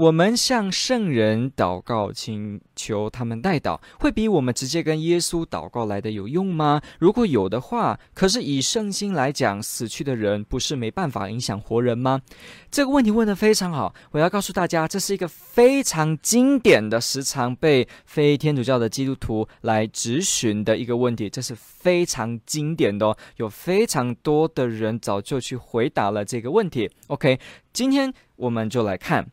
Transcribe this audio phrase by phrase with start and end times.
[0.00, 6.80] 我们向圣人祷告，请求他们代祷，会比我们直接跟耶稣祷告来的有用吗？
[6.98, 12.22] 如果有的话，可是以圣经来讲，死去的人不是没办法影响活人吗？
[12.70, 26.90] 这个问题问得非常好，我要告诉大家，这是一个非常经典的、时常被非天主教的基督徒来质询的一个问题，这是非常经典的哦，有非常多的人早就去回答了这个问题。
[27.08, 27.38] OK，
[27.74, 29.30] 今天我们就来看。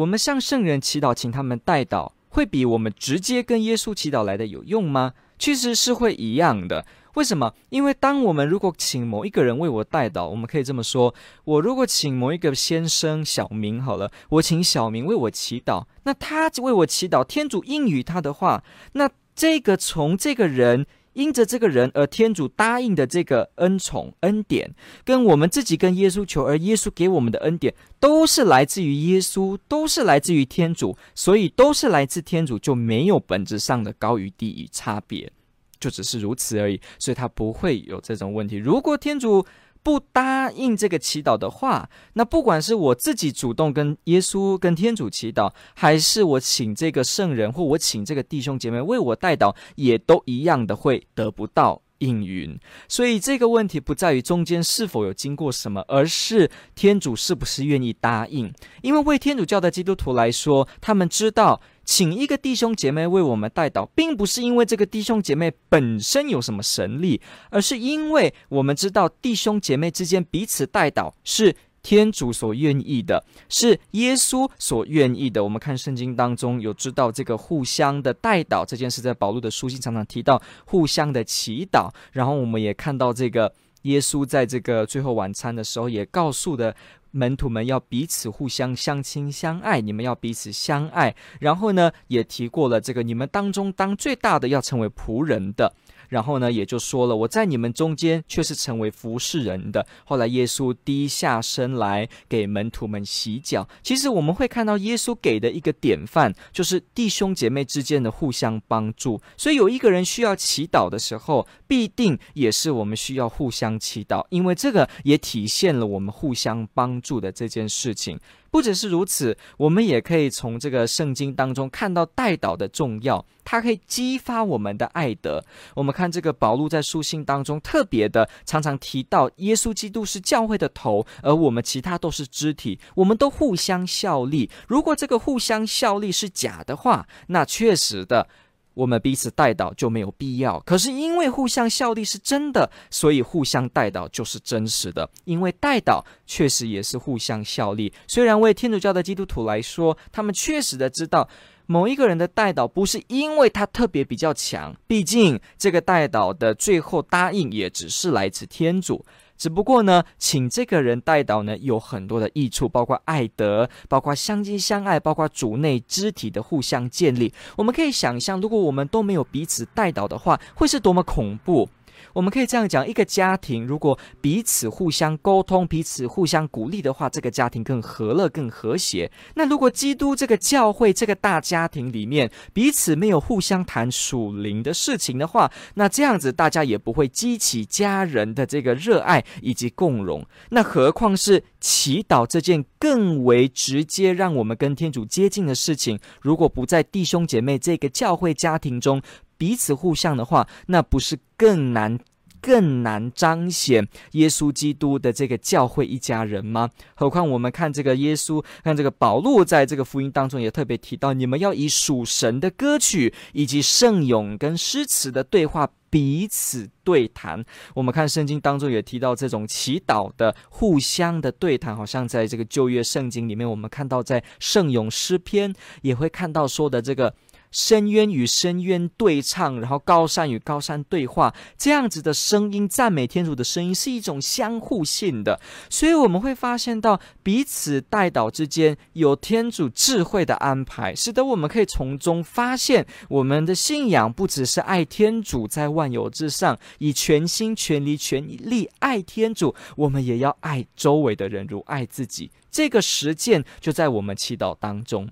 [0.00, 5.12] 我们向圣人祈祷，请他们代祷，会比我们直接跟耶稣祈祷来的有用吗？
[5.38, 6.86] 其实是会一样的。
[7.16, 7.52] 为什么？
[7.68, 20.86] 因为当我们如果请某一个人为我代祷，我们可以这么说：我如果请某一个先生小明好了，我请小明为我祈祷，那他为我祈祷，天主应允他的话，那这个从这个人。
[21.14, 35.30] 因着这个人而天主答应的这个恩宠恩典，跟我们自己跟耶稣求，而耶稣给我们的恩典，都是来自于耶稣，都是来自于天主，所以都是来自天主，就没有本质上的高与低与差别，
[35.78, 38.56] 就只是如此而已，所以他不会有这种问题。
[38.56, 39.44] 如果天主
[39.82, 52.58] 不答应这个祈祷的话，那不管是我自己主动跟耶稣、跟天主祈祷，还是我请这个圣人或我请这个弟兄姐妹为我代祷，也都一样的会得不到应允。
[52.86, 58.52] 所以这个问题不在于中间是否有经过什么，而是天主是不是愿意答应。
[58.82, 61.60] 因为为天主教的基督徒来说，他们知道。
[61.82, 75.42] 请一个弟兄姐妹为我们代祷，并不是因为这个弟兄姐妹本身有什么神力，而是因为我们知道弟兄姐妹之间彼此代祷是天主所愿意的，是耶稣所愿意的。
[75.42, 83.52] 我们看圣经当中有知道这个互相的代祷这件事，在保罗的书信常常提到互相的祈祷，然后我们也看到这个
[83.82, 86.74] 耶稣在这个最后晚餐的时候也告诉的。
[87.12, 91.12] 门徒们要彼此互相相亲相爱，你们要彼此相爱。
[91.40, 95.74] 然后呢，也提过了这个，你们当中当最大的要成为仆人的。
[96.10, 99.86] 然后呢，也就说了，我在你们中间却是成为服侍人的。
[100.04, 103.66] 后来耶稣低下身来给门徒们洗脚。
[103.82, 109.18] 其实我们会看到耶稣给的一个典范，就是弟兄姐妹之间的互相帮助。
[109.36, 118.18] 所以有一个人需要祈祷的时候，必定也是我们需要互相祈祷，因为这个也体现了我们互相帮助的这件事情。
[118.50, 125.44] 不只是如此，我们也可以从这个圣经当中看到代祷的重要，它可以激发我们的爱德。
[125.74, 134.50] 我们看这个保禄在书信当中特别的常常提到，耶稣基督是教会的头，而我们其他都是肢体，我们都互相效力。
[134.66, 138.28] 如果这个互相效力是假的话，那确实的。
[138.74, 145.08] 我们彼此代祷就没有必要，可是因为互相效力是真的，所以互相代祷就是真实的。
[145.24, 147.92] 因为代祷确实也是互相效力。
[148.06, 151.28] 虽然为天主教的基督徒来说，他们确实的知道
[151.66, 159.04] 某一个人的代祷不是因为他特别比较强，毕竟这个代祷的最后答应也只是来自天主。
[159.40, 167.32] 只不过呢，请这个人代祷呢，有很多的益处，包括爱德，包括相亲相爱，包括主内肢体的互相建立。
[167.56, 171.66] 我们可以想象，如果我们都没有彼此代祷的话，会是多么恐怖。
[172.12, 179.10] 我们可以这样讲：一个家庭如果彼此互相沟通、彼此互相鼓励的话，这个家庭更和乐、更和谐。
[179.34, 190.24] 那如果基督这个教会这个大家庭里面彼此没有互相谈属灵的事情的话，那这样子大家也不会激起家人的这个热爱以及共荣。
[190.50, 199.00] 那何况是祈祷这件更为直接让我们跟天主接近的事情，如果不在弟兄姐妹这个教会家庭中。
[199.40, 201.98] 彼此互相的话，那不是更难、
[202.42, 206.68] 更难彰显耶稣基督的这个教会一家人吗？
[206.94, 217.42] 何况我们看这个耶稣，看这个保禄在这个福音当中也特别提到，你们要以属神的歌曲以及圣咏跟诗词的对话彼此对谈。
[217.74, 227.14] 我们看圣经当中也提到这种祈祷的互相的对谈，好像在这个旧约圣经里面，我们看到在圣咏诗篇也会看到说的这个。
[227.50, 252.30] 深渊与深渊对唱，然后高山与高山对话，这样子的声音，赞美天主的声音是一种相互性的，所以我们会发现到彼此代祷之间有天主智慧的安排，使得我们可以从中发现，我们的信仰不只是爱天主在万有之上，以全心全力全力爱天主，我们也要爱周围的人如爱自己。
[252.50, 255.08] 这个实践就在我们祈祷当中。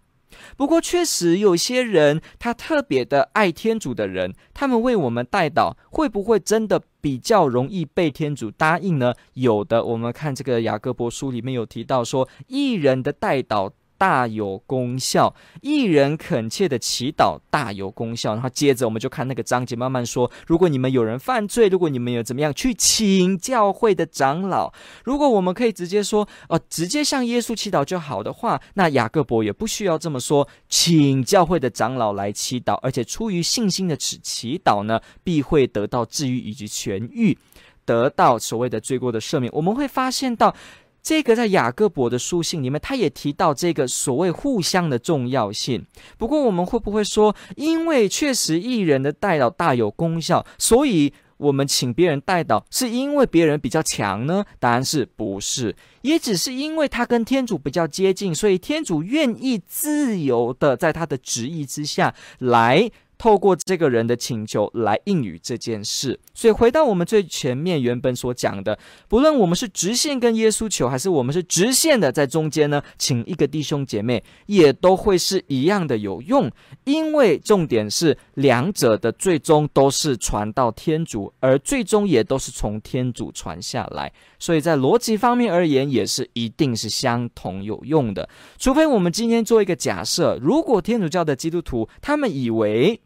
[0.57, 9.15] 不过，确实有些人他特别的爱天主的人，他们为我们代祷，会不会真的比较容易被天主答应呢？
[9.35, 13.71] 有的，我们看这个雅各伯书里面有提到说，异人的代祷。
[13.99, 18.33] 大有功效，一人恳切的祈祷大有功效。
[18.35, 20.31] 然后接着我们就看那个章节，慢慢说。
[20.47, 24.73] 如果你们有人犯罪，如果你们有怎么样，去请教会的长老。
[25.05, 37.37] 如果我们可以直接说，呃，直接向耶稣祈祷就好的话，那雅各伯也不需要这么说，请教会的长老来祈祷，而且出于信心的祈祈祷呢，必会得到治愈以及痊愈，
[37.85, 39.53] 得到所谓的罪过的赦免。
[39.53, 40.55] 我们会发现到。
[41.03, 45.85] 这个在雅各伯的书信里面，他也提到这个所谓互相的重要性。
[46.19, 54.45] 不过，我们会不会说，因为确实义人的代祷大有功效，所以我们请别人代祷，是因为别人比较强呢？
[54.59, 55.75] 答案是不是？
[56.03, 62.91] 也只是因为他跟天主比较接近，所以天主愿意自由的在他的旨意之下来。
[63.19, 68.79] 透过这个人的请求来应允这件事，所以回到我们最前面原本所讲的，
[69.09, 76.49] 不论我们是直线跟耶稣求，还是我们是直线的在中间呢，请一个弟兄姐妹，也都会是一样的有用，
[76.85, 88.29] 因为重点是两者的最终都是传到天主，而最终也都是从天主传下来，所以在逻辑方面而言，也是一定是相同有用的。
[88.59, 93.01] 除非我们今天做一个假设，如果天主教的基督徒他们以为。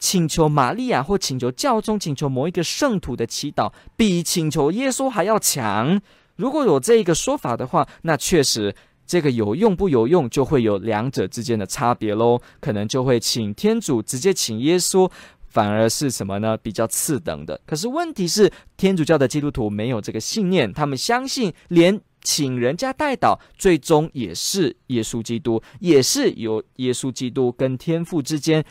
[0.00, 6.00] 请求玛利亚或请求教宗、请求某一个圣徒的祈祷，比请求耶稣还要强。
[6.36, 8.74] 如果有这一个说法的话，那确实
[9.06, 12.40] 这个有用不有用，就会有两者之间的差别喽。
[12.60, 15.10] 可能就会请天主直接请耶稣，
[15.48, 16.56] 反而是什么呢？
[16.56, 17.60] 比较次等的。
[17.66, 28.64] 可是问题是，天主教的基督徒没有这个信念，他们相信连请人家代祷，最终也是耶稣基督，也是由耶稣基督跟天父之间。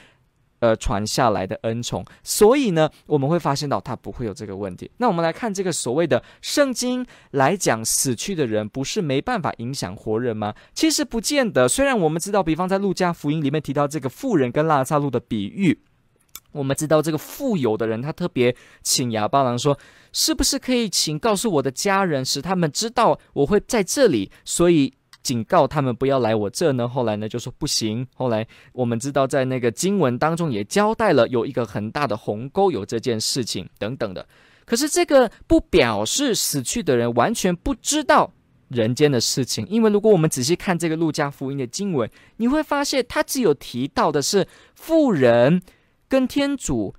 [0.60, 4.92] 呃，传下来的恩宠，所以呢，我们会发现到他不会有这个问题。
[4.98, 10.54] 那我们来看这个所谓的圣经来讲，死去的人不是没办法影响活人吗？
[10.74, 11.68] 其实不见得。
[11.68, 15.80] 虽然我们知道，比方在路加福音里面提到这个富人跟拉撒路的比喻，
[16.52, 18.54] 我们知道这个富有的人他特别
[18.84, 19.80] 请哑巴郎说，
[20.12, 24.94] 是不是可以请告诉我的家人，使他们知道我会在这里，所以。
[25.22, 26.88] 警告他们不要来我这呢。
[26.88, 28.08] 后来呢，就说不行。
[28.16, 34.28] 后来我们知道，在那个经文当中也交代了有一个很大的鸿沟，有这件事情等等的。
[34.66, 38.32] 可是这个不表示死去的人完全不知道
[38.70, 45.62] 人间的事情，因为如果我们仔细看这个路加福音的经文，你会发现他只有提到的是富人
[46.08, 46.94] 跟天主。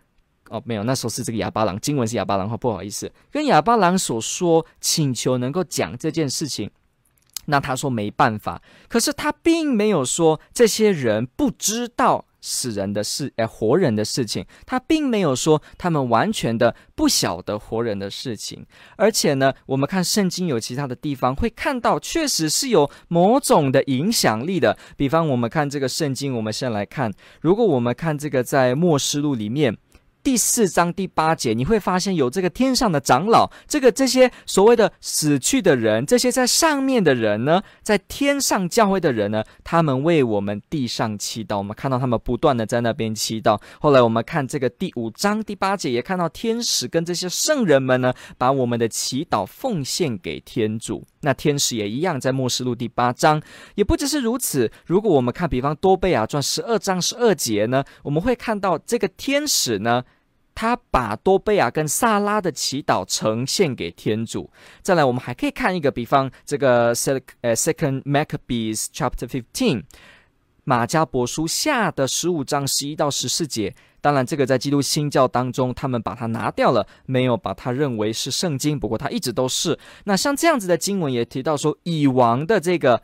[0.48, 6.68] 哦，没有，那时候是这个亚巴郎，经文是亚巴郎，不好意思，跟亚巴郎所说请求能够讲这件事情。
[7.50, 14.46] 那他说没办法，可是他并没有说这些人不知道死人的事，哎，活人的事情。
[14.64, 18.64] 他并没有说他们完全的不晓得活人的事情。
[18.96, 24.78] 而且呢，我们看圣经有其他的地方会看到，确实是有某种的影响力的。
[24.96, 29.76] 比方我们看这个圣经，我们先来看，如果我们看这个在默示录里面。
[30.22, 41.58] 第四章第八节，你会发现有这个天上的长老，这个这些所谓的死去的人，这些在上面的人呢，在天上教会的人呢，他们为我们地上祈祷。
[41.58, 43.60] 我们看到他们不断的在那边祈祷。
[43.80, 51.06] 后来我们看这个第五章第八节，也看到天使跟这些圣人们呢，把我们的祈祷奉献给天主。
[51.22, 53.42] 那天使也一样，在末世录第八章，
[53.74, 54.70] 也不只是如此。
[54.86, 60.04] 如果我们看，比方多贝亚传十二章十二节呢，我们会看到这个天使呢。
[60.54, 64.50] 他把多贝亚跟萨拉的祈祷呈现给天主。
[64.82, 69.84] 再来，我们还可以看一个比方，这个 Second Maccabees Chapter Fifteen，
[70.64, 73.74] 马加伯书下的十五章十一到十四节。
[74.02, 78.78] 当然，这个在基督新教当中，他们把它拿掉了，没有把它认为是圣经。
[78.78, 79.78] 不过，它一直都是。
[80.04, 83.02] 那像这样子的经文也提到说，以王的这个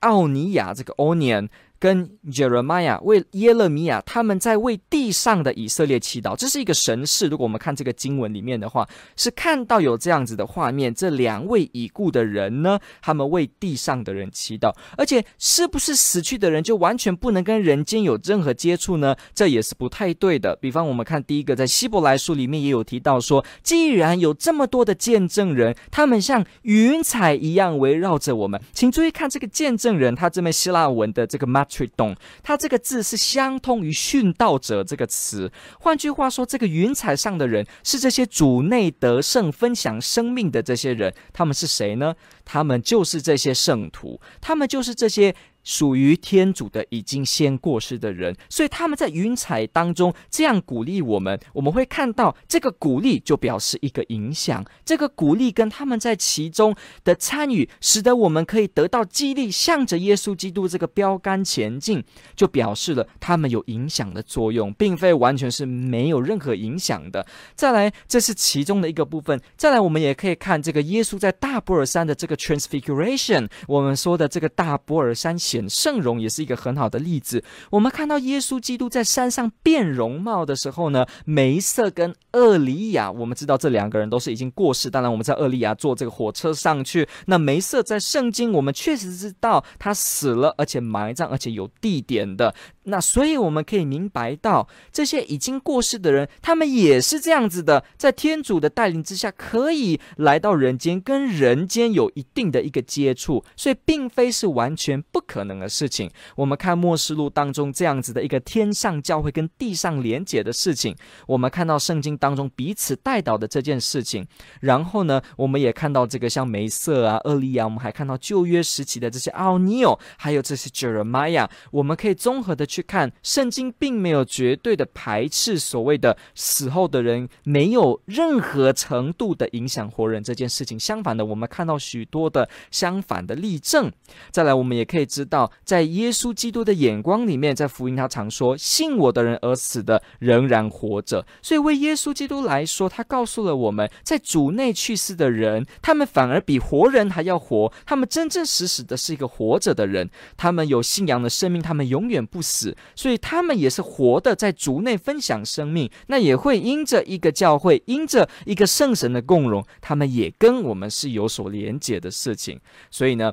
[0.00, 1.48] 奥尼亚，这个 Onion。
[1.84, 7.26] 跟 Jeremiah 为耶勒米亚他们在为地上的以色列祈祷，这是一个神事。
[7.26, 19.14] 如果我们看这个经文里面的话，是看到有这样子的画面，这两位已故的人呢，他们为地上的人祈祷，而且是不是死去的人就完全不能跟人间有任何接触呢？
[19.34, 20.56] 这也是不太对的。
[20.56, 35.50] 比方我们看第一个，在希伯来书里面也有提到说，既然有这么多的见证人，他们像云彩一样围绕着我们，请注意看这个见证人，他这边希腊文的这个 matridon，他这个字是相通于殉道者这个词。
[35.80, 42.14] 换句话说，这个云彩上的人是这些主内得胜、分享生命的这些人，他们是谁呢？
[42.44, 45.34] 他们就是这些圣徒，他们就是这些。
[45.64, 51.40] 属于天主的已经先过世的人，所以他们在云彩当中这样鼓励我们。
[51.54, 62.04] 我们会看到这个鼓励就表示一个影响，这个鼓励跟他们在其中的参与，使得我们可以得到激励，向着耶稣基督这个标杆前进，
[62.36, 67.26] 就表示了他们有影响的作用，并非完全是没有任何影响的。
[67.54, 69.40] 再来，这是其中的一个部分。
[69.56, 75.38] 再来，我们也可以看这个耶稣在大波尔山的这个 Transfiguration，我们说的这个大波尔山。
[75.54, 77.44] 显圣容也是一个很好的例子。
[77.70, 84.90] 我们看到耶稣基督在山上变容貌的时候呢，梅瑟跟厄里亚，我们知道这两个人都是已经过世。
[84.90, 87.08] 当然，我们在厄里亚坐这个火车上去。
[87.26, 92.52] 那梅瑟在圣经，我们确实知道他死了，而且埋葬，而且有地点的。
[92.86, 103.44] 那所以我们可以明白到，这些已经过世的人，他们也是这样子的，在天主的带领之下，可以来到人间，跟人间有一定的一个接触。
[103.56, 106.10] 所以，并非是完全不可能的事情。
[106.36, 110.96] 我们看末世录当中这样子的一个天上教会跟地上连结的事情，
[111.26, 114.26] 我们看到圣经当中彼此代祷的这件事情，
[114.60, 130.78] 然后呢，我们也看到这个像梅瑟啊、厄利亚，我们还看到旧约时期的这些奥尼尔，还有这些 Jeremiah，我们可以综合的去看，圣经并没有绝对的排斥所谓的死后的人没有任何程度的影响活人这件事情。
[130.78, 133.92] 相反的，我们看到许多的相反的例证。
[134.30, 135.33] 再来，我们也可以知道。
[135.34, 147.72] 到在耶稣基督的眼光里面，在福音他常说：“信我的人而死的仍然活着。”所以为耶稣基督来说，他告诉了我们在主内去世的人，他们反而比活人还要活。
[147.84, 152.76] 他们真真实实的是一个活着的人，他们有信仰的生命，他们永远不死。
[152.94, 155.90] 所以他们也是活的，在主内分享生命。
[156.06, 162.60] 那也会因着一个教会，因着一个圣神的共荣，他们也跟我们是有所连结的事情。
[162.92, 163.32] 所以呢。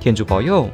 [0.00, 0.70] 天主保佑。